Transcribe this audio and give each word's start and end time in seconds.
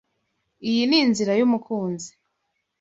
Iyi 0.69 0.83
ni 0.87 0.97
inzira 1.03 1.31
yumukunzi. 1.39 2.11